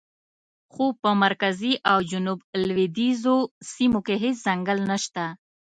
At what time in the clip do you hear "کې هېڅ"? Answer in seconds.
4.05-4.37